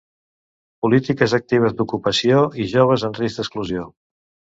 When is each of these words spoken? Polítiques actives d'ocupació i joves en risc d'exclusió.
Polítiques 0.85 1.35
actives 1.37 1.75
d'ocupació 1.81 2.39
i 2.63 2.65
joves 2.71 3.05
en 3.11 3.15
risc 3.19 3.43
d'exclusió. 3.43 3.85